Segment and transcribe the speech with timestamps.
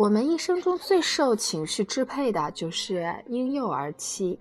[0.00, 4.38] 我们一生中最受情绪支配的就是婴幼儿期。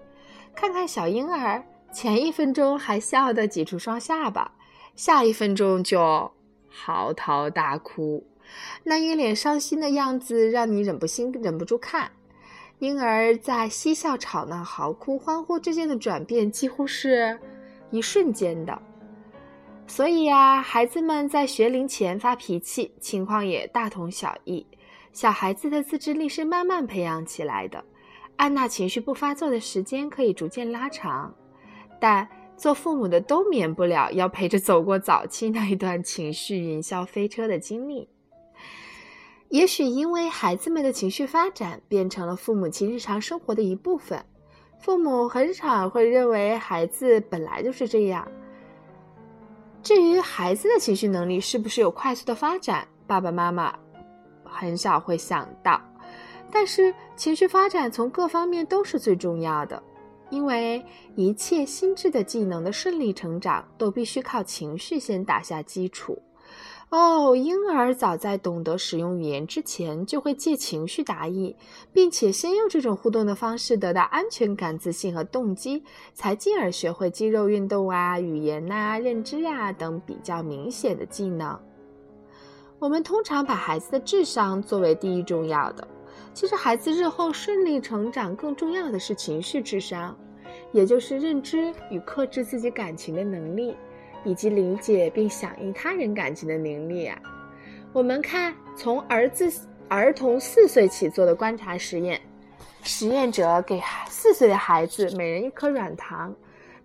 [0.56, 1.62] 看看小婴儿，
[1.92, 4.50] 前一分钟还笑得挤出双下巴，
[4.96, 6.32] 下一分钟就
[6.70, 8.26] 嚎啕大哭，
[8.86, 12.10] 那一脸伤心的样子让你忍不心忍不住看。
[12.78, 17.38] 婴儿在嬉笑、吵闹、嚎哭、欢呼之间的转变，几乎是
[17.92, 18.82] 一瞬间的。
[19.88, 24.66] 所以呀，孩子们在学龄前发脾气，情况也大同小异。
[25.12, 27.84] 小孩子的自制力是慢慢培养起来的，
[28.38, 31.34] 按捺情绪不发作的时间可以逐渐拉长，
[32.00, 38.10] 但做父母的都免不了要陪着走过早期那一段情绪云霄飞车的经历。
[39.50, 44.24] 也许因为孩子们的情绪发展变成了父母亲日常生活的一部分，
[44.80, 48.28] 父母很少会认为孩子本来就是这样。
[49.82, 53.74] 至于孩子的情绪能力是不是有快速的发展，爸爸妈妈。
[54.60, 55.80] 很少会想到，
[56.52, 59.82] 但是情绪发展从各方面都是最重要的，
[60.30, 60.84] 因为
[61.16, 66.22] 一切心智的技能的顺利成长都必须靠情绪先打下基础。
[66.90, 71.56] 哦，婴儿早在懂得使用语言之前，就会借情绪达意，
[71.94, 75.84] 并且先用这种互动的方式得到安全感、自信和动机，
[76.16, 81.56] 才进而学会肌肉运动啊、语言呐、认知啊等比较明显的技能。
[82.80, 85.86] 我们通常把孩子的智商作为第一重要的，
[86.34, 90.18] 其实孩子日后顺利成长更重要的是情绪智商，
[90.72, 93.76] 也就是认知与克制自己感情的能力，
[94.24, 97.20] 以及理解并响应他人感情的能力啊。
[97.92, 99.52] 我们看从儿子
[99.90, 102.22] 儿童四岁起做的观察实验，
[102.82, 106.34] 实验者给四岁的孩子每人一颗软糖，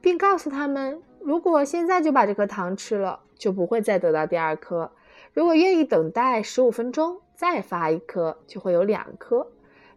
[0.00, 4.90] 并告诉他们，如果现在就把这颗糖吃了，就不会再得到第二颗。
[5.34, 9.48] 如果愿意等待十五分钟再发一颗，就会有两颗。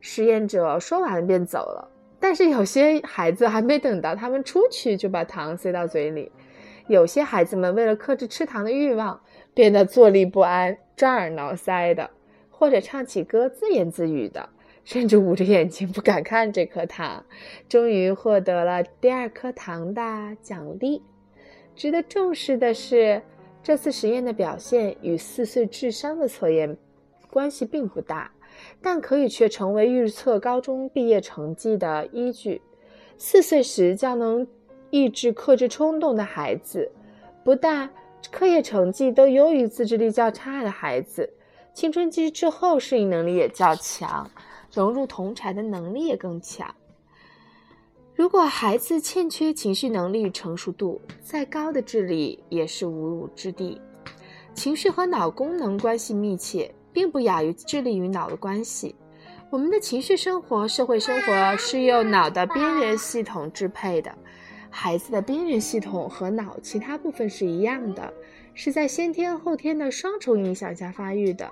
[0.02, 1.92] 实验者说完便走了。
[2.20, 6.32] 但是有些孩子还没等到他们出去，就把糖塞到嘴里。
[6.88, 9.22] 有些孩子们为了克制吃糖的欲望，
[9.54, 12.10] 变得坐立不安、抓耳挠腮的，
[12.50, 14.50] 或者唱起歌自言自语的，
[14.84, 17.24] 甚至捂着眼睛不敢看这颗糖。
[17.70, 21.04] 终于获得了第二颗糖的奖励。
[21.76, 23.22] 值得重视的是。
[23.68, 26.78] 这次实验的表现与四岁智商的测验
[27.30, 28.32] 关系并不大，
[28.82, 32.62] 但可以却成为预测高中毕业成绩的依据。
[33.18, 34.48] 四岁时较能
[34.90, 36.90] 抑制克制冲动的孩子，
[37.44, 37.90] 不但
[38.32, 41.30] 课业成绩都优于自制力较差的孩子，
[41.74, 44.32] 青春期之后适应能力也较强，
[44.72, 46.74] 融入同侪的能力也更强。
[48.18, 53.80] 如果孩子欠缺情绪能力成熟度，再高的智力也是无补之地。
[54.56, 58.96] 情绪和脑功能关系密切，并不亚于智力与脑的关系。
[59.52, 64.12] 我们的情绪生活、社会生活是由脑的边缘系统支配的。
[64.72, 68.12] 孩子的边缘系统和脑其他部分是一样的，
[68.56, 71.48] 是在先天后天的双重影响下发育的。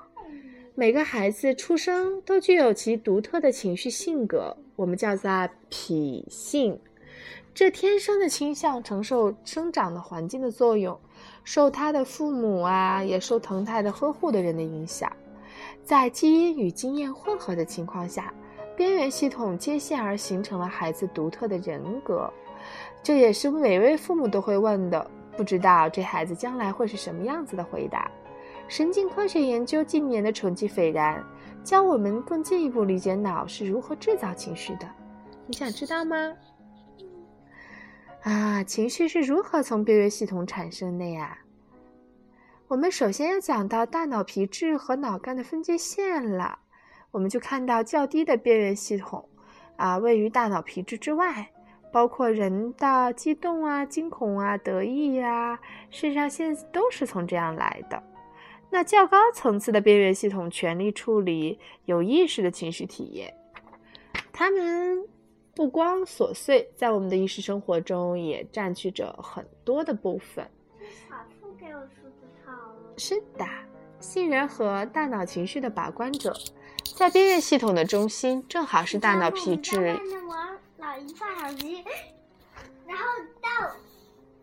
[0.77, 5.31] 每个孩子出生都具有其独特的情绪性格，我们叫做
[5.69, 6.77] 脾性。
[7.53, 10.99] 这天生的倾向承受生长的环境的作用，
[11.45, 15.09] 受他的父母啊，也受疼爱的呵护的人的影响。
[15.81, 18.33] 在基因与经验混合的情况下，
[18.75, 22.29] 边缘系统接线而形成了孩子独特的人格。
[23.01, 28.11] 这也是每位父母都会问的：不知道这孩子将来会是什么样子的回答。
[28.67, 31.23] 神经科学研究近年的成绩斐然，
[31.63, 34.89] 教我们更进一步理解脑是如何制造情绪的。
[35.45, 36.33] 你想知道吗？
[38.23, 41.37] 啊，情绪是如何从边缘系统产生的呀？
[42.67, 46.57] 我们首先要讲到大脑皮质和脑干的分界线了。
[47.11, 49.29] 我们就看到较低的边缘系统，
[49.77, 51.51] 啊，位于大脑皮质之外，
[51.93, 55.59] 包括人的激动啊、惊恐啊、得意呀，
[55.91, 58.01] 肾上腺都是从这样来的。
[58.69, 63.33] 那较高层次的边缘系统全力处理有意识的情绪体验，
[64.33, 65.07] 它们
[65.55, 70.45] 不光琐碎，在我们的意识生活中也占据着很多的部分。
[71.09, 72.93] 小兔给我梳子套了。
[72.97, 73.45] 是的，
[74.01, 76.35] 杏仁核大脑情绪的把关者，
[76.97, 79.71] 在边缘系统的中心，正好是大脑皮质。
[80.11, 81.81] 在玩老鹰抓小鸡，
[82.85, 83.03] 然后
[83.41, 83.73] 到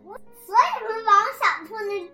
[0.04, 0.14] 我，
[0.46, 2.08] 所以会往小兔那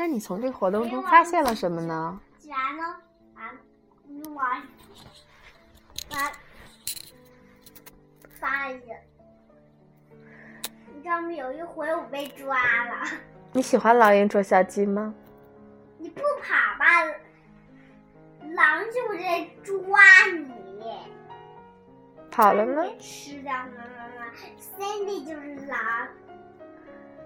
[0.00, 2.20] 那你从这个活动中发现了什么呢？
[2.38, 2.96] 起来呢，
[3.34, 3.44] 完，
[4.32, 4.62] 完，
[6.12, 6.32] 完，
[8.38, 9.02] 发现，
[10.94, 11.32] 你知道吗？
[11.32, 13.08] 有一回我被抓了。
[13.50, 15.12] 你喜欢狼鹰捉小鸡吗？
[15.98, 17.04] 你不跑吧，
[18.54, 19.76] 狼就在抓
[20.32, 20.48] 你。
[22.30, 24.30] 跑了吗吃掉妈妈妈
[24.78, 26.08] ，Cindy 就是狼。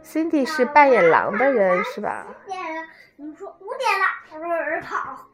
[0.05, 2.27] ？Cindy 是扮演狼的人是吧？
[2.29, 2.83] 五点了，
[3.17, 5.27] 你说五点了，我说人跑。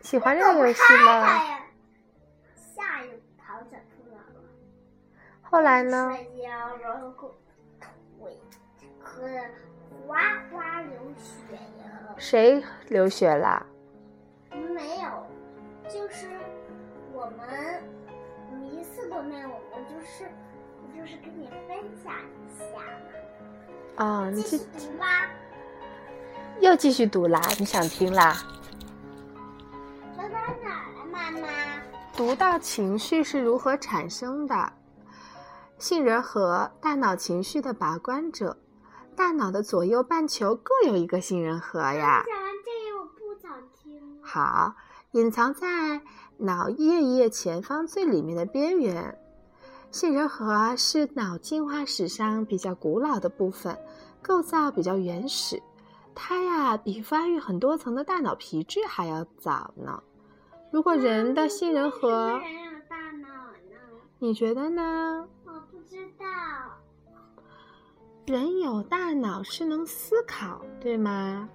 [0.00, 1.26] 喜欢这个游戏吗？
[2.54, 4.40] 下一跑小兔狼了？
[5.42, 6.10] 后来呢？
[6.14, 7.10] 摔跤，然后
[8.18, 8.40] 腿
[9.00, 9.26] 和
[10.06, 10.18] 哗
[10.50, 12.14] 哗流血呀。
[12.16, 13.66] 谁流血了？
[14.52, 15.26] 没有，
[15.88, 16.28] 就是
[17.12, 17.82] 我们
[18.70, 20.28] 一次都没有，我就是
[20.82, 23.10] 我就是跟你分享一下嘛。
[23.98, 25.06] 啊、你继这续读吧，
[26.60, 27.42] 又继续读啦？
[27.58, 28.36] 你想听啦？
[30.16, 30.28] 读到
[30.62, 31.48] 哪儿了，妈妈？
[32.16, 34.72] 读到情绪是如何产生的，
[35.78, 38.56] 杏仁核，大脑情绪的把关者。
[39.16, 42.22] 大脑的左右半球各有一个杏仁核呀。
[42.24, 43.50] 讲完这个我不想
[43.82, 44.00] 听。
[44.22, 44.76] 好，
[45.10, 46.00] 隐藏在
[46.36, 49.18] 脑叶叶前方最里面的边缘。
[49.90, 53.76] 杏仁核是脑进化史上比较古老的部分，
[54.22, 55.62] 构造比较原始。
[56.14, 60.02] 它呀，比发育很多层的大脑皮质还要早呢。
[60.70, 63.78] 如果人的杏仁核，人有大脑呢？
[64.18, 65.26] 你觉得呢？
[65.46, 66.26] 我不知道。
[68.26, 71.48] 人有大脑是能思考，对吗？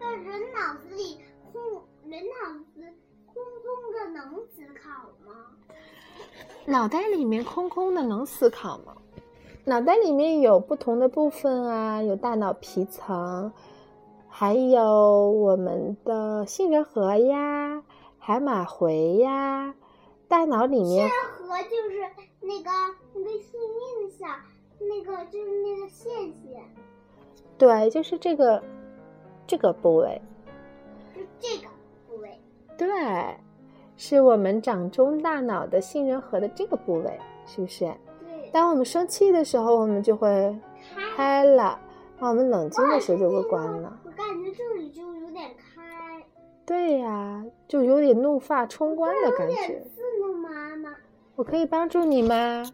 [0.00, 1.18] 在人脑子里
[1.52, 1.62] 空，
[2.06, 2.80] 人脑子
[6.66, 8.94] 脑袋里面空空的，能思考吗？
[9.66, 13.52] 脑袋里面有不同的部分啊，有大脑皮层，
[14.28, 17.82] 还有我们的杏仁核呀、
[18.18, 19.74] 海马回呀。
[20.26, 22.00] 大脑里面杏仁核就是
[22.40, 22.70] 那个
[23.14, 24.26] 那个幸运的小，
[24.80, 26.62] 那个就是那个线线，
[27.58, 28.62] 对，就是这个
[29.46, 30.20] 这个部位，
[31.14, 31.68] 就这个
[32.08, 32.40] 部位。
[32.76, 32.88] 对，
[33.96, 37.84] 是我们掌中大脑的杏仁核的这个部位，是不是？
[38.20, 40.56] 对，当我们生气的时候，我们就会
[41.16, 41.44] 开。
[41.44, 41.78] 了；
[42.18, 43.98] 当我们冷静的时候，就会关了。
[44.04, 46.22] 我感觉这里就有点开，
[46.66, 49.82] 对呀，就有点怒发冲冠的感觉有点。
[49.84, 50.94] 刺呢，妈妈。
[51.36, 52.64] 我可以帮助你吗？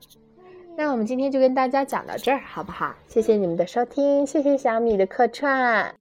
[0.76, 2.94] 那我们今天就跟大家讲到这儿，好不好？
[3.06, 6.00] 谢谢你们的收听，谢谢小米的客串。